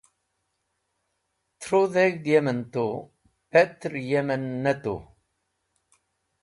Tru 1.61 1.81
dheg̃hd 1.93 2.23
yem 2.31 2.47
en 2.51 2.61
tu, 2.73 2.85
petr 3.51 3.93
yem 4.09 4.29
en 4.35 4.45
ne 4.63 4.73
tu’wi. 4.83 5.01